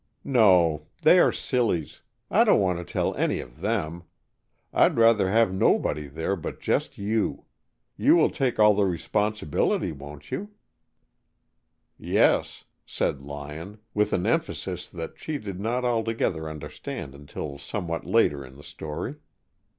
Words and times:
"No. 0.25 0.81
They 1.03 1.19
are 1.19 1.31
sillies. 1.31 2.01
I 2.31 2.43
don't 2.43 2.59
want 2.59 2.79
to 2.79 2.91
tell 2.91 3.13
any 3.17 3.39
of 3.39 3.61
them. 3.61 4.05
I'd 4.73 4.97
rather 4.97 5.29
have 5.29 5.53
nobody 5.53 6.07
there 6.07 6.35
but 6.35 6.59
just 6.59 6.97
you. 6.97 7.45
You 7.97 8.15
will 8.15 8.31
take 8.31 8.57
all 8.57 8.73
the 8.73 8.85
responsibility, 8.85 9.91
won't 9.91 10.31
you?" 10.31 10.49
"Yes," 11.99 12.63
said 12.83 13.21
Lyon, 13.21 13.77
with 13.93 14.11
an 14.11 14.25
emphasis 14.25 14.89
that 14.89 15.19
she 15.19 15.37
did 15.37 15.59
not 15.59 15.85
altogether 15.85 16.49
understand 16.49 17.13
until 17.13 17.59
somewhat 17.59 18.03
later 18.03 18.43
in 18.43 18.55
the 18.55 18.63
story. 18.63 19.17